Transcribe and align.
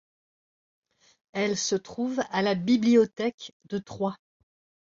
Elle 1.33 1.55
se 1.55 1.75
trouve 1.75 2.23
à 2.31 2.41
la 2.41 2.55
Bibliothèque 2.55 3.53
de 3.65 3.77
Troyes. 3.77 4.17